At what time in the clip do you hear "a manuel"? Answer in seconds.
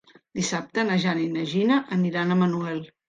2.37-2.81